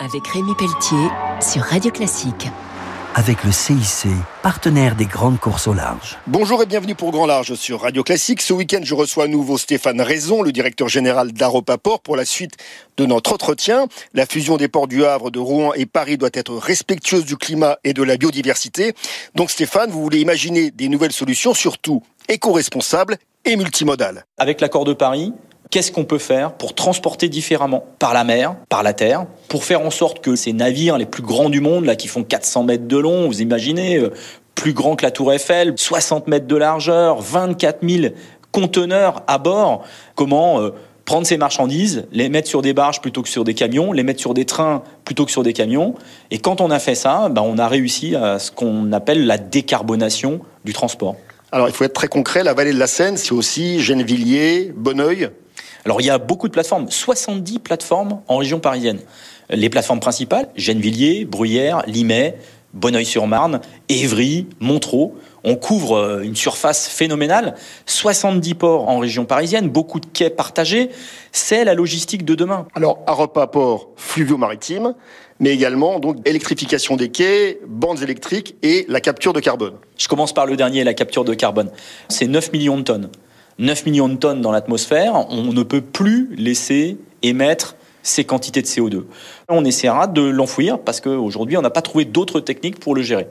avec 0.00 0.26
Rémi 0.26 0.54
Pelletier 0.58 1.08
sur 1.40 1.62
Radio 1.62 1.90
Classique. 1.90 2.48
Avec 3.14 3.42
le 3.44 3.52
CIC, 3.52 4.08
partenaire 4.42 4.94
des 4.94 5.06
grandes 5.06 5.40
courses 5.40 5.66
au 5.66 5.72
large. 5.72 6.18
Bonjour 6.26 6.62
et 6.62 6.66
bienvenue 6.66 6.94
pour 6.94 7.10
Grand 7.12 7.24
Large 7.24 7.54
sur 7.54 7.80
Radio 7.80 8.02
Classique. 8.02 8.42
Ce 8.42 8.52
week-end, 8.52 8.80
je 8.82 8.94
reçois 8.94 9.24
à 9.24 9.28
nouveau 9.28 9.56
Stéphane 9.56 10.02
Raison, 10.02 10.42
le 10.42 10.52
directeur 10.52 10.88
général 10.88 11.32
d'Aropaport, 11.32 12.00
pour 12.00 12.16
la 12.16 12.26
suite 12.26 12.56
de 12.98 13.06
notre 13.06 13.32
entretien. 13.32 13.86
La 14.12 14.26
fusion 14.26 14.58
des 14.58 14.68
ports 14.68 14.88
du 14.88 15.06
Havre, 15.06 15.30
de 15.30 15.38
Rouen 15.38 15.72
et 15.74 15.86
Paris 15.86 16.18
doit 16.18 16.30
être 16.34 16.54
respectueuse 16.54 17.24
du 17.24 17.36
climat 17.36 17.78
et 17.84 17.94
de 17.94 18.02
la 18.02 18.18
biodiversité. 18.18 18.94
Donc 19.34 19.50
Stéphane, 19.50 19.90
vous 19.90 20.02
voulez 20.02 20.20
imaginer 20.20 20.70
des 20.70 20.88
nouvelles 20.88 21.12
solutions, 21.12 21.54
surtout 21.54 22.02
éco-responsables 22.28 23.16
et 23.46 23.56
multimodales. 23.56 24.26
Avec 24.36 24.60
l'accord 24.60 24.84
de 24.84 24.92
Paris, 24.92 25.32
Qu'est-ce 25.70 25.90
qu'on 25.90 26.04
peut 26.04 26.18
faire 26.18 26.52
pour 26.52 26.74
transporter 26.74 27.28
différemment 27.28 27.84
par 27.98 28.14
la 28.14 28.22
mer, 28.22 28.56
par 28.68 28.82
la 28.82 28.92
terre, 28.92 29.26
pour 29.48 29.64
faire 29.64 29.80
en 29.80 29.90
sorte 29.90 30.20
que 30.20 30.36
ces 30.36 30.52
navires 30.52 30.98
les 30.98 31.06
plus 31.06 31.22
grands 31.22 31.50
du 31.50 31.60
monde, 31.60 31.84
là, 31.84 31.96
qui 31.96 32.08
font 32.08 32.24
400 32.24 32.64
mètres 32.64 32.86
de 32.86 32.96
long, 32.96 33.26
vous 33.26 33.40
imaginez, 33.40 33.96
euh, 33.96 34.12
plus 34.54 34.72
grand 34.72 34.96
que 34.96 35.04
la 35.04 35.10
Tour 35.10 35.32
Eiffel, 35.32 35.74
60 35.76 36.28
mètres 36.28 36.46
de 36.46 36.56
largeur, 36.56 37.20
24 37.20 37.86
000 37.88 38.14
conteneurs 38.52 39.22
à 39.26 39.38
bord, 39.38 39.84
comment 40.14 40.60
euh, 40.60 40.70
prendre 41.04 41.26
ces 41.26 41.36
marchandises, 41.36 42.06
les 42.10 42.28
mettre 42.28 42.48
sur 42.48 42.62
des 42.62 42.72
barges 42.72 43.00
plutôt 43.00 43.22
que 43.22 43.28
sur 43.28 43.44
des 43.44 43.54
camions, 43.54 43.92
les 43.92 44.02
mettre 44.02 44.20
sur 44.20 44.34
des 44.34 44.44
trains 44.44 44.82
plutôt 45.04 45.24
que 45.24 45.30
sur 45.30 45.42
des 45.42 45.52
camions. 45.52 45.94
Et 46.30 46.38
quand 46.38 46.60
on 46.60 46.70
a 46.70 46.78
fait 46.78 46.94
ça, 46.94 47.28
ben, 47.28 47.42
on 47.42 47.58
a 47.58 47.68
réussi 47.68 48.16
à 48.16 48.38
ce 48.38 48.50
qu'on 48.50 48.92
appelle 48.92 49.26
la 49.26 49.38
décarbonation 49.38 50.40
du 50.64 50.72
transport. 50.72 51.16
Alors 51.52 51.68
il 51.68 51.74
faut 51.74 51.84
être 51.84 51.92
très 51.92 52.08
concret, 52.08 52.42
la 52.42 52.54
vallée 52.54 52.72
de 52.72 52.78
la 52.78 52.88
Seine, 52.88 53.16
c'est 53.16 53.32
aussi 53.32 53.80
Gennevilliers, 53.80 54.72
Bonneuil, 54.74 55.30
alors 55.86 56.00
il 56.00 56.06
y 56.06 56.10
a 56.10 56.18
beaucoup 56.18 56.48
de 56.48 56.52
plateformes, 56.52 56.90
70 56.90 57.60
plateformes 57.60 58.20
en 58.26 58.38
région 58.38 58.58
parisienne. 58.58 58.98
Les 59.50 59.70
plateformes 59.70 60.00
principales, 60.00 60.48
Gennevilliers, 60.56 61.24
Bruyères, 61.24 61.84
Limay, 61.86 62.36
Bonneuil-sur-Marne, 62.74 63.60
Évry, 63.88 64.48
Montreux. 64.58 65.12
On 65.44 65.54
couvre 65.54 65.96
euh, 65.96 66.22
une 66.22 66.34
surface 66.34 66.88
phénoménale, 66.88 67.54
70 67.86 68.54
ports 68.54 68.88
en 68.88 68.98
région 68.98 69.26
parisienne, 69.26 69.68
beaucoup 69.68 70.00
de 70.00 70.06
quais 70.06 70.28
partagés. 70.28 70.90
C'est 71.30 71.64
la 71.64 71.74
logistique 71.74 72.24
de 72.24 72.34
demain. 72.34 72.66
Alors, 72.74 72.98
à 73.06 73.12
repas 73.12 73.46
port 73.46 73.90
fluvio-maritime, 73.94 74.94
mais 75.38 75.50
également 75.50 76.00
donc 76.00 76.16
électrification 76.26 76.96
des 76.96 77.10
quais, 77.10 77.60
bandes 77.68 78.02
électriques 78.02 78.56
et 78.64 78.86
la 78.88 79.00
capture 79.00 79.32
de 79.32 79.38
carbone. 79.38 79.74
Je 79.96 80.08
commence 80.08 80.32
par 80.32 80.46
le 80.46 80.56
dernier, 80.56 80.82
la 80.82 80.94
capture 80.94 81.24
de 81.24 81.34
carbone. 81.34 81.70
C'est 82.08 82.26
9 82.26 82.52
millions 82.52 82.76
de 82.76 82.82
tonnes. 82.82 83.08
9 83.58 83.86
millions 83.86 84.08
de 84.08 84.16
tonnes 84.16 84.42
dans 84.42 84.52
l'atmosphère, 84.52 85.26
on 85.30 85.52
ne 85.52 85.62
peut 85.62 85.80
plus 85.80 86.34
laisser 86.36 86.98
émettre 87.22 87.76
ces 88.02 88.24
quantités 88.24 88.62
de 88.62 88.66
CO2. 88.66 89.04
On 89.48 89.64
essaiera 89.64 90.06
de 90.06 90.22
l'enfouir 90.22 90.78
parce 90.78 91.00
qu'aujourd'hui, 91.00 91.56
on 91.56 91.62
n'a 91.62 91.70
pas 91.70 91.82
trouvé 91.82 92.04
d'autres 92.04 92.40
techniques 92.40 92.78
pour 92.78 92.94
le 92.94 93.02
gérer. 93.02 93.26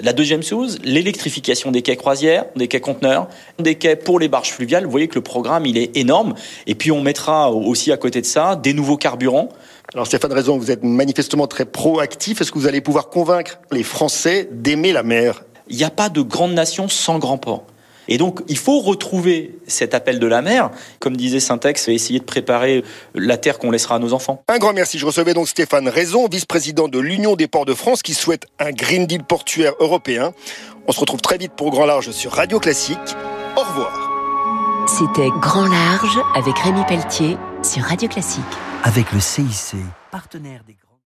La 0.00 0.12
deuxième 0.12 0.42
chose, 0.42 0.78
l'électrification 0.84 1.70
des 1.70 1.82
quais 1.82 1.96
croisières, 1.96 2.46
des 2.56 2.68
quais 2.68 2.80
conteneurs, 2.80 3.28
des 3.58 3.74
quais 3.74 3.96
pour 3.96 4.20
les 4.20 4.28
barges 4.28 4.50
fluviales. 4.50 4.84
Vous 4.84 4.90
voyez 4.90 5.08
que 5.08 5.16
le 5.16 5.22
programme, 5.22 5.66
il 5.66 5.76
est 5.76 5.96
énorme. 5.96 6.34
Et 6.66 6.74
puis, 6.74 6.92
on 6.92 7.00
mettra 7.00 7.50
aussi 7.52 7.90
à 7.92 7.96
côté 7.96 8.20
de 8.20 8.26
ça 8.26 8.56
des 8.56 8.72
nouveaux 8.72 8.96
carburants. 8.96 9.48
Alors 9.94 10.06
Stéphane 10.06 10.32
Raison, 10.32 10.58
vous 10.58 10.70
êtes 10.70 10.84
manifestement 10.84 11.46
très 11.46 11.64
proactif. 11.64 12.40
Est-ce 12.40 12.52
que 12.52 12.58
vous 12.58 12.66
allez 12.66 12.80
pouvoir 12.80 13.08
convaincre 13.08 13.58
les 13.72 13.82
Français 13.82 14.48
d'aimer 14.52 14.92
la 14.92 15.02
mer? 15.02 15.44
Il 15.68 15.76
n'y 15.76 15.84
a 15.84 15.90
pas 15.90 16.08
de 16.08 16.20
grande 16.20 16.52
nation 16.52 16.88
sans 16.88 17.18
grand 17.18 17.38
port. 17.38 17.64
Et 18.08 18.18
donc, 18.18 18.40
il 18.48 18.58
faut 18.58 18.80
retrouver 18.80 19.58
cet 19.66 19.94
appel 19.94 20.18
de 20.18 20.26
la 20.26 20.42
mer. 20.42 20.70
Comme 20.98 21.16
disait 21.16 21.40
Syntex, 21.40 21.88
essayer 21.88 22.18
de 22.18 22.24
préparer 22.24 22.82
la 23.14 23.36
terre 23.36 23.58
qu'on 23.58 23.70
laissera 23.70 23.96
à 23.96 23.98
nos 23.98 24.12
enfants. 24.14 24.42
Un 24.48 24.58
grand 24.58 24.72
merci. 24.72 24.98
Je 24.98 25.06
recevais 25.06 25.34
donc 25.34 25.48
Stéphane 25.48 25.88
Raison, 25.88 26.26
vice-président 26.28 26.88
de 26.88 26.98
l'Union 26.98 27.36
des 27.36 27.46
ports 27.46 27.66
de 27.66 27.74
France, 27.74 28.02
qui 28.02 28.14
souhaite 28.14 28.46
un 28.58 28.72
Green 28.72 29.06
Deal 29.06 29.22
portuaire 29.22 29.74
européen. 29.78 30.32
On 30.86 30.92
se 30.92 31.00
retrouve 31.00 31.20
très 31.20 31.36
vite 31.36 31.52
pour 31.52 31.70
Grand 31.70 31.86
Large 31.86 32.10
sur 32.10 32.32
Radio 32.32 32.58
Classique. 32.58 32.98
Au 33.56 33.60
revoir. 33.60 34.86
C'était 34.86 35.28
Grand 35.40 35.66
Large 35.66 36.18
avec 36.34 36.58
Rémi 36.58 36.82
Pelletier 36.88 37.36
sur 37.62 37.82
Radio 37.82 38.08
Classique. 38.08 38.42
Avec 38.84 39.12
le 39.12 39.20
CIC, 39.20 39.76
partenaire 40.10 40.62
des 40.66 40.76